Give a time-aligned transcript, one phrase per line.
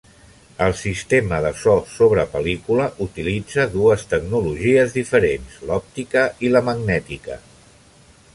[0.67, 7.39] El sistema de so sobre pel·lícula utilitza dues tecnologies diferents, l'òptica i la magnètica.